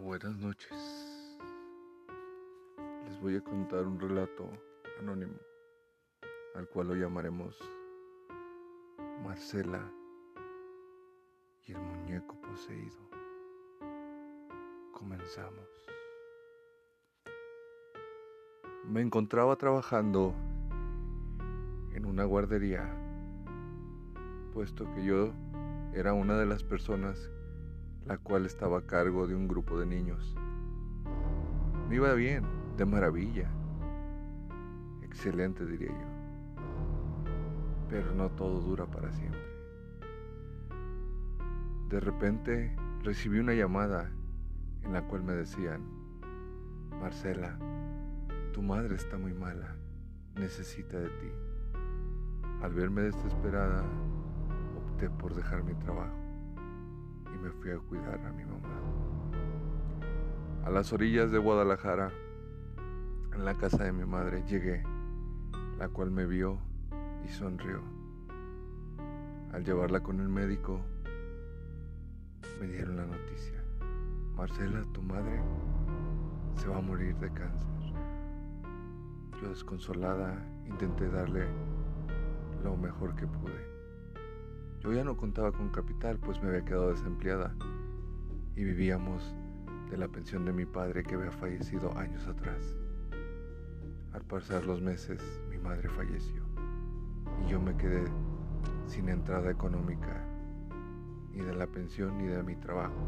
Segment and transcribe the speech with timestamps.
[0.00, 0.70] Buenas noches.
[3.04, 4.48] Les voy a contar un relato
[5.00, 5.34] anónimo,
[6.54, 7.58] al cual lo llamaremos
[9.24, 9.82] Marcela
[11.66, 12.96] y el muñeco poseído.
[14.92, 15.68] Comenzamos.
[18.84, 20.32] Me encontraba trabajando
[21.92, 22.88] en una guardería,
[24.54, 25.32] puesto que yo
[25.92, 27.32] era una de las personas
[28.06, 30.36] la cual estaba a cargo de un grupo de niños.
[31.88, 32.44] Me iba bien,
[32.76, 33.50] de maravilla.
[35.02, 36.62] Excelente diría yo.
[37.88, 39.40] Pero no todo dura para siempre.
[41.88, 44.10] De repente recibí una llamada
[44.82, 45.82] en la cual me decían,
[47.00, 47.58] Marcela,
[48.52, 49.76] tu madre está muy mala,
[50.34, 51.32] necesita de ti.
[52.62, 53.84] Al verme desesperada,
[54.76, 56.27] opté por dejar mi trabajo
[57.42, 58.68] me fui a cuidar a mi mamá.
[60.64, 62.10] A las orillas de Guadalajara,
[63.32, 64.82] en la casa de mi madre, llegué,
[65.78, 66.58] la cual me vio
[67.24, 67.80] y sonrió.
[69.52, 70.80] Al llevarla con el médico,
[72.60, 73.64] me dieron la noticia.
[74.34, 75.40] Marcela, tu madre,
[76.56, 77.68] se va a morir de cáncer.
[79.40, 81.46] Yo desconsolada intenté darle
[82.62, 83.77] lo mejor que pude.
[84.80, 87.52] Yo ya no contaba con capital, pues me había quedado desempleada
[88.54, 89.34] y vivíamos
[89.90, 92.76] de la pensión de mi padre que había fallecido años atrás.
[94.12, 96.42] Al pasar los meses, mi madre falleció
[97.44, 98.04] y yo me quedé
[98.86, 100.24] sin entrada económica,
[101.32, 103.06] ni de la pensión ni de mi trabajo.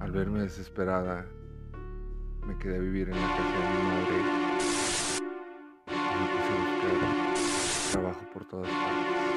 [0.00, 1.26] Al verme desesperada,
[2.46, 4.16] me quedé a vivir en la casa de mi madre
[5.86, 9.29] y me puse buscar trabajo por todas partes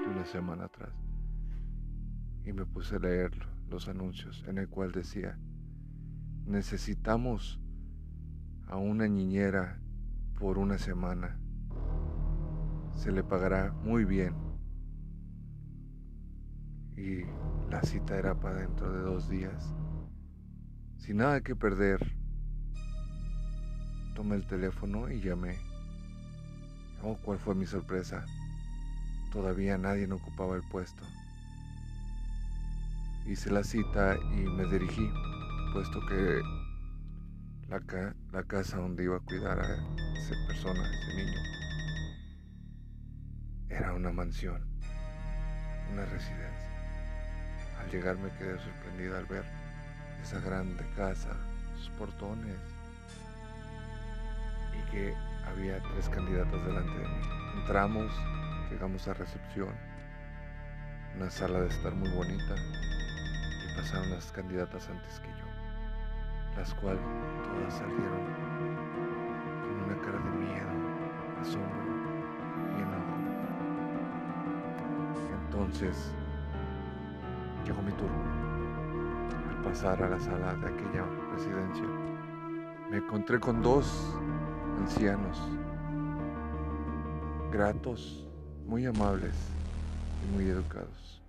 [0.00, 0.92] de una semana atrás.
[2.44, 3.30] Y me puse a leer
[3.68, 5.38] los anuncios en el cual decía
[6.46, 7.60] necesitamos
[8.66, 9.80] a una niñera
[10.38, 11.38] por una semana.
[12.94, 14.34] Se le pagará muy bien
[16.96, 17.22] y
[17.70, 19.74] la cita era para dentro de dos días.
[20.96, 22.00] Sin nada que perder
[24.14, 25.56] tomé el teléfono y llamé
[27.04, 28.24] Oh, cuál fue mi sorpresa.
[29.32, 31.02] Todavía nadie no ocupaba el puesto.
[33.26, 35.10] Hice la cita y me dirigí,
[35.72, 36.40] puesto que
[37.68, 39.74] la, la casa donde iba a cuidar a
[40.16, 41.40] esa persona, ese niño,
[43.68, 44.62] era una mansión,
[45.92, 46.68] una residencia.
[47.80, 49.44] Al llegar me quedé sorprendida al ver
[50.22, 51.36] esa grande casa,
[51.78, 52.56] sus portones,
[54.78, 57.20] y que había tres candidatos delante de mí.
[57.56, 58.10] Entramos,
[58.70, 59.74] llegamos a recepción,
[61.16, 65.44] una sala de estar muy bonita, y pasaron las candidatas antes que yo,
[66.56, 67.02] las cuales
[67.44, 68.24] todas salieron
[69.62, 70.70] con una cara de miedo,
[71.40, 71.82] asombro
[72.76, 73.16] y enojo.
[75.44, 76.14] Entonces
[77.64, 78.42] llegó mi turno.
[79.50, 81.86] Al pasar a la sala de aquella residencia,
[82.90, 84.18] me encontré con dos
[84.78, 85.38] ancianos,
[87.52, 88.26] gratos,
[88.66, 89.34] muy amables
[90.24, 91.22] y muy educados,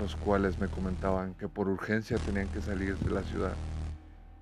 [0.00, 3.54] los cuales me comentaban que por urgencia tenían que salir de la ciudad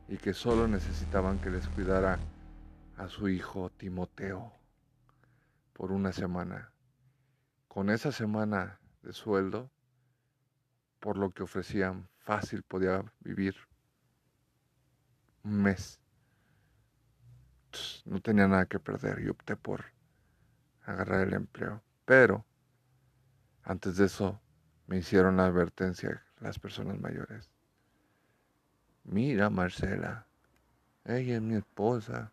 [0.08, 2.18] y que solo necesitaban que les cuidara
[2.96, 4.52] a su hijo Timoteo
[5.72, 6.72] por una semana.
[7.68, 9.70] Con esa semana de sueldo,
[10.98, 13.56] por lo que ofrecían, fácil podía vivir
[15.42, 16.00] un mes
[18.10, 19.84] no tenía nada que perder y opté por
[20.82, 21.80] agarrar el empleo.
[22.04, 22.44] Pero
[23.62, 24.40] antes de eso
[24.88, 27.48] me hicieron la advertencia las personas mayores.
[29.04, 30.26] Mira, Marcela,
[31.04, 32.32] ella es mi esposa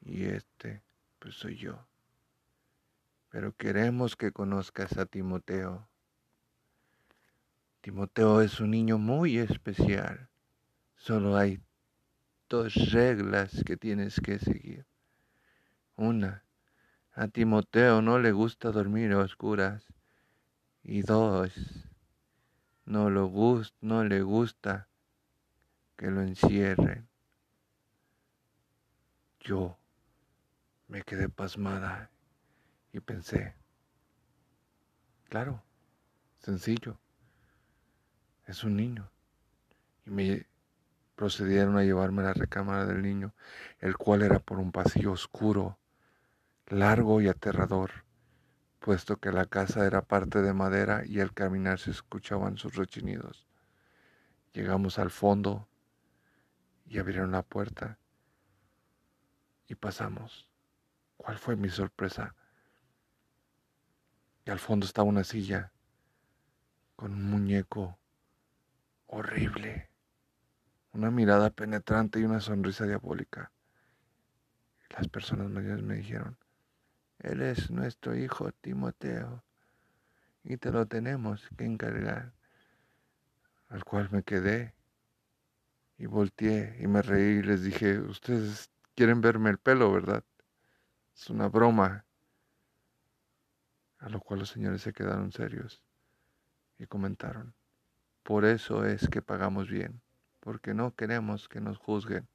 [0.00, 0.84] y este,
[1.18, 1.88] pues soy yo.
[3.30, 5.88] Pero queremos que conozcas a Timoteo.
[7.80, 10.30] Timoteo es un niño muy especial.
[10.94, 11.60] Solo hay
[12.48, 14.86] dos reglas que tienes que seguir.
[15.96, 16.44] Una,
[17.12, 19.84] a Timoteo no le gusta dormir a oscuras.
[20.82, 21.52] Y dos,
[22.84, 23.30] no, lo
[23.80, 24.88] no le gusta
[25.96, 27.08] que lo encierren.
[29.40, 29.78] Yo
[30.88, 32.10] me quedé pasmada
[32.92, 33.54] y pensé,
[35.28, 35.62] claro,
[36.38, 36.98] sencillo,
[38.46, 39.10] es un niño.
[40.06, 40.46] Y me
[41.14, 43.34] procedieron a llevarme a la recámara del niño,
[43.78, 45.78] el cual era por un pasillo oscuro,
[46.66, 48.04] largo y aterrador,
[48.80, 53.46] puesto que la casa era parte de madera y al caminar se escuchaban sus rechinidos.
[54.52, 55.68] Llegamos al fondo
[56.86, 57.98] y abrieron la puerta
[59.66, 60.48] y pasamos.
[61.16, 62.34] ¿Cuál fue mi sorpresa?
[64.44, 65.72] Y al fondo estaba una silla
[66.96, 67.98] con un muñeco
[69.06, 69.88] horrible,
[70.94, 73.50] una mirada penetrante y una sonrisa diabólica.
[74.90, 76.38] Las personas mayores me dijeron,
[77.18, 79.42] él es nuestro hijo Timoteo
[80.44, 82.32] y te lo tenemos que encargar.
[83.68, 84.72] Al cual me quedé
[85.98, 90.22] y volteé y me reí y les dije, ustedes quieren verme el pelo, ¿verdad?
[91.16, 92.06] Es una broma.
[93.98, 95.82] A lo cual los señores se quedaron serios
[96.78, 97.54] y comentaron,
[98.22, 100.03] por eso es que pagamos bien,
[100.44, 102.28] porque no queremos que nos juzguen.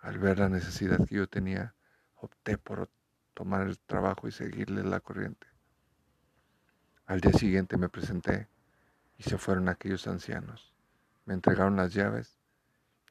[0.00, 1.74] Al ver la necesidad que yo tenía,
[2.14, 2.90] opté por
[3.32, 5.46] tomar el trabajo y seguirle la corriente.
[7.06, 8.50] Al día siguiente me presenté
[9.16, 10.74] y se fueron aquellos ancianos.
[11.24, 12.38] Me entregaron las llaves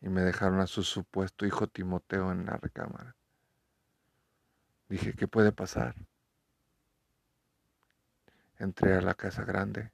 [0.02, 3.16] y me dejaron a su supuesto hijo Timoteo en la recámara.
[4.88, 5.96] Dije, ¿qué puede pasar?
[8.60, 9.92] Entré a la casa grande,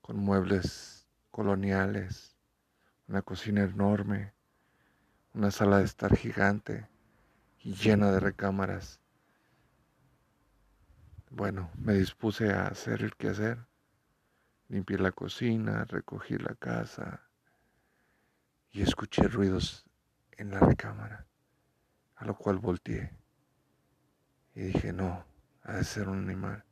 [0.00, 2.29] con muebles coloniales,
[3.10, 4.32] una cocina enorme,
[5.34, 6.88] una sala de estar gigante,
[7.58, 9.00] y llena de recámaras.
[11.28, 13.58] Bueno, me dispuse a hacer el quehacer.
[14.68, 17.28] Limpié la cocina, recogí la casa
[18.70, 19.84] y escuché ruidos
[20.38, 21.26] en la recámara,
[22.16, 23.20] a lo cual volteé
[24.54, 25.24] y dije, no,
[25.62, 26.64] ha de ser un animal.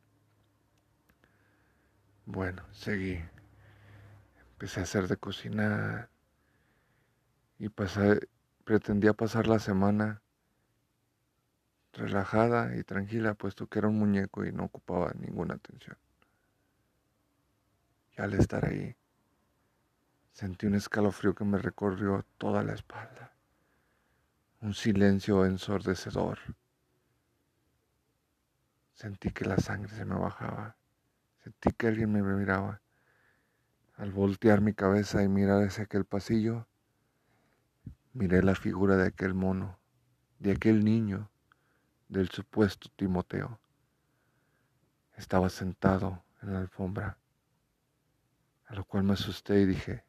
[2.25, 3.19] Bueno, seguí.
[4.51, 6.09] Empecé a hacer de cocinar
[7.59, 8.29] y pasé,
[8.63, 10.21] pretendía pasar la semana
[11.91, 15.97] relajada y tranquila, puesto que era un muñeco y no ocupaba ninguna atención.
[18.17, 18.95] Y al estar ahí,
[20.31, 23.33] sentí un escalofrío que me recorrió toda la espalda,
[24.61, 26.39] un silencio ensordecedor.
[28.93, 30.77] Sentí que la sangre se me bajaba,
[31.43, 32.81] sentí que alguien me miraba.
[33.95, 36.69] Al voltear mi cabeza y mirar hacia aquel pasillo,
[38.13, 39.79] miré la figura de aquel mono,
[40.39, 41.29] de aquel niño
[42.07, 43.59] del supuesto Timoteo.
[45.15, 47.17] Estaba sentado en la alfombra,
[48.65, 50.03] a lo cual me asusté y dije,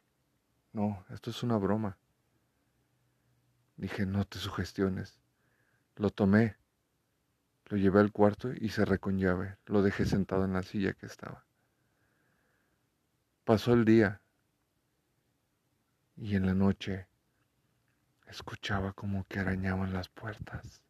[0.73, 1.99] no, esto es una broma.
[3.77, 5.19] Dije, no te sugestiones.
[5.97, 6.57] Lo tomé,
[7.67, 9.59] lo llevé al cuarto y cerré con llave.
[9.67, 11.45] Lo dejé sentado en la silla que estaba.
[13.45, 14.21] Pasó el día
[16.17, 17.10] y en la noche
[18.31, 20.81] escuchaba como que arañaban las puertas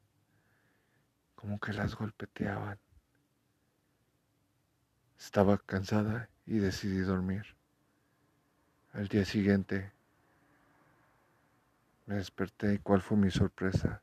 [1.40, 2.78] como que las golpeteaban.
[5.18, 7.46] Estaba cansada y decidí dormir.
[8.92, 9.90] Al día siguiente
[12.04, 14.02] me desperté y cuál fue mi sorpresa.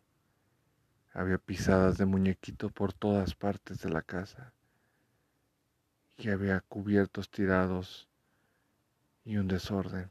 [1.13, 4.51] Había pisadas de muñequito por todas partes de la casa
[6.17, 8.09] y había cubiertos tirados
[9.25, 10.09] y un desorden.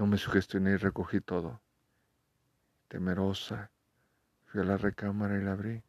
[0.00, 1.60] No me sugestioné y recogí todo.
[2.88, 3.70] Temerosa,
[4.46, 5.84] Fui a la recámara y la abrí.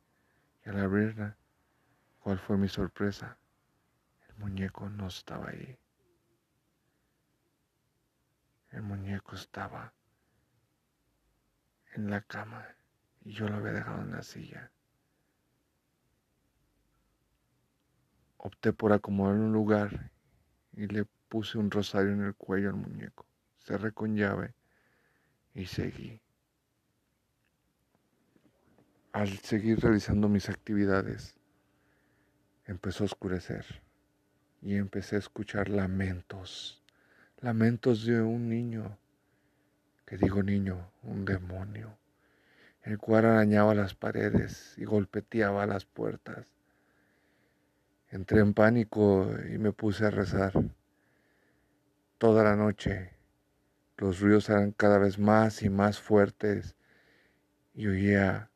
[0.65, 1.37] Y al abrirla,
[2.19, 3.37] ¿cuál fue mi sorpresa?
[4.27, 5.79] El muñeco no estaba ahí.
[8.71, 9.93] El muñeco estaba
[11.95, 12.67] en la cama
[13.21, 14.73] y yo lo había dejado en la silla.
[18.35, 20.11] Opté por acomodar un lugar
[20.73, 23.30] y le puse un rosario en el cuello al muñeco.
[23.63, 24.53] Cerré con llave
[25.53, 26.21] y seguí
[29.13, 31.35] al seguir realizando mis actividades,
[32.65, 33.65] empezó a oscurecer
[34.61, 36.81] y empecé a escuchar lamentos,
[37.41, 38.97] lamentos de un niño,
[40.05, 41.97] que digo niño, un demonio,
[42.83, 46.47] el cual arañaba las paredes y golpeteaba las puertas.
[48.09, 50.53] Entré en pánico y me puse a rezar.
[52.17, 53.11] Toda la noche
[54.01, 56.75] los ruidos eran cada vez más y más fuertes
[57.75, 58.49] y oía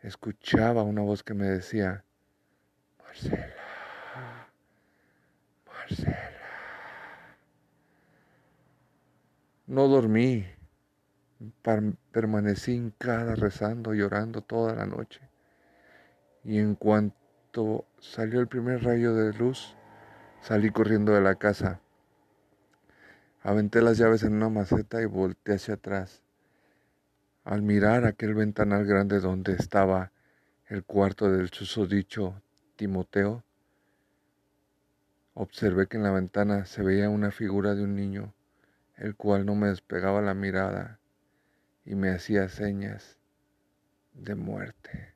[0.00, 2.04] escuchaba una voz que me decía,
[3.02, 3.56] Marcela,
[5.66, 6.16] Marcela.
[9.66, 10.46] No dormí,
[12.12, 15.20] permanecí hincada rezando, llorando toda la noche.
[16.44, 19.76] Y en cuanto salió el primer rayo de luz,
[20.40, 21.80] salí corriendo de la casa.
[23.42, 26.22] Aventé las llaves en una maceta y volteé hacia atrás
[27.44, 30.12] al mirar aquel ventanal grande donde estaba
[30.68, 32.40] el cuarto del susodicho
[32.76, 33.42] Timoteo,
[35.34, 38.34] observé que en la ventana se veía una figura de un niño,
[38.96, 40.98] el cual no me despegaba la mirada
[41.84, 43.18] y me hacía señas
[44.12, 45.09] de muerte.